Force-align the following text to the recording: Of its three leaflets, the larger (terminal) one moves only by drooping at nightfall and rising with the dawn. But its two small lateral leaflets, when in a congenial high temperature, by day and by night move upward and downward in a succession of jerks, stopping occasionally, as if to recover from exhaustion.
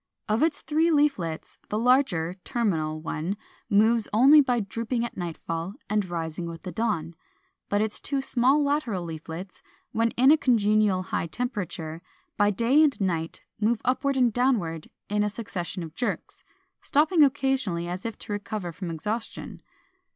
Of 0.27 0.41
its 0.41 0.61
three 0.61 0.89
leaflets, 0.89 1.59
the 1.69 1.77
larger 1.77 2.37
(terminal) 2.43 2.99
one 2.99 3.37
moves 3.69 4.07
only 4.11 4.41
by 4.41 4.59
drooping 4.59 5.05
at 5.05 5.15
nightfall 5.15 5.75
and 5.91 6.09
rising 6.09 6.47
with 6.47 6.63
the 6.63 6.71
dawn. 6.71 7.13
But 7.69 7.81
its 7.83 7.99
two 7.99 8.19
small 8.19 8.63
lateral 8.63 9.03
leaflets, 9.03 9.61
when 9.91 10.09
in 10.17 10.31
a 10.31 10.39
congenial 10.39 11.03
high 11.03 11.27
temperature, 11.27 12.01
by 12.35 12.49
day 12.49 12.81
and 12.81 12.97
by 12.97 13.05
night 13.05 13.43
move 13.59 13.79
upward 13.85 14.17
and 14.17 14.33
downward 14.33 14.87
in 15.07 15.23
a 15.23 15.29
succession 15.29 15.83
of 15.83 15.93
jerks, 15.93 16.43
stopping 16.81 17.23
occasionally, 17.23 17.87
as 17.87 18.03
if 18.03 18.17
to 18.17 18.33
recover 18.33 18.71
from 18.71 18.89
exhaustion. 18.89 19.61